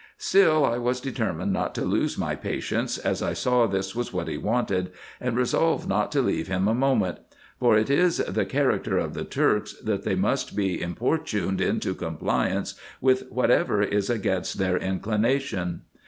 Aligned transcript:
Still 0.17 0.65
I 0.65 0.79
was 0.79 0.99
determined 0.99 1.53
not 1.53 1.75
to 1.75 1.85
lose 1.85 2.17
my 2.17 2.33
patience, 2.33 2.97
as 2.97 3.21
I 3.21 3.33
saw 3.33 3.67
this 3.67 3.95
was 3.95 4.11
what 4.11 4.27
he 4.27 4.35
wanted, 4.35 4.91
and 5.19 5.37
resolved 5.37 5.87
not 5.87 6.11
to 6.13 6.23
leave 6.23 6.47
him 6.47 6.67
a 6.67 6.73
moment; 6.73 7.19
for 7.59 7.77
it 7.77 7.87
is 7.87 8.17
the 8.17 8.47
character 8.47 8.97
of 8.97 9.13
the 9.13 9.23
Turks, 9.25 9.73
that 9.73 10.01
they 10.01 10.15
must 10.15 10.55
be 10.55 10.81
importuned 10.81 11.61
into 11.61 11.93
compliance 11.93 12.73
with 12.99 13.29
whatever 13.29 13.83
is 13.83 14.09
against 14.09 14.57
their 14.57 14.75
in 14.75 15.01
clination. 15.01 15.81